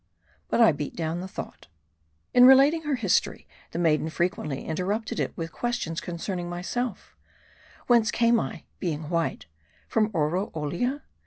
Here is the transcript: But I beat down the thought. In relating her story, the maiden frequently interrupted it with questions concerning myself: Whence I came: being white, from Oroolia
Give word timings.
But 0.49 0.59
I 0.59 0.71
beat 0.71 0.95
down 0.95 1.19
the 1.19 1.27
thought. 1.27 1.67
In 2.33 2.45
relating 2.45 2.81
her 2.85 3.07
story, 3.07 3.47
the 3.69 3.77
maiden 3.77 4.09
frequently 4.09 4.65
interrupted 4.65 5.19
it 5.19 5.31
with 5.37 5.51
questions 5.51 6.01
concerning 6.01 6.49
myself: 6.49 7.15
Whence 7.85 8.09
I 8.11 8.17
came: 8.17 8.61
being 8.79 9.11
white, 9.11 9.45
from 9.87 10.09
Oroolia 10.11 11.03